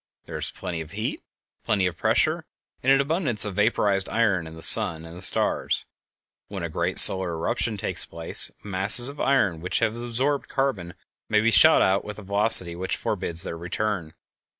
There 0.25 0.35
is 0.37 0.49
plenty 0.49 0.81
of 0.81 0.93
heat, 0.93 1.21
plenty 1.63 1.85
of 1.85 1.95
pressure, 1.95 2.43
and 2.81 2.91
an 2.91 2.99
abundance 2.99 3.45
of 3.45 3.53
vaporized 3.53 4.09
iron 4.09 4.47
in 4.47 4.55
the 4.55 4.63
sun 4.63 5.05
and 5.05 5.15
the 5.15 5.21
stars. 5.21 5.85
When 6.47 6.63
a 6.63 6.69
great 6.69 6.97
solar 6.97 7.33
eruption 7.33 7.77
takes 7.77 8.03
place, 8.03 8.49
masses 8.63 9.09
of 9.09 9.19
iron 9.19 9.61
which 9.61 9.77
have 9.77 9.95
absorbed 9.95 10.47
carbon 10.49 10.95
may 11.29 11.39
be 11.39 11.51
shot 11.51 11.83
out 11.83 12.03
with 12.03 12.17
a 12.17 12.23
velocity 12.23 12.75
which 12.75 12.97
forbids 12.97 13.43
their 13.43 13.55
return. 13.59 14.15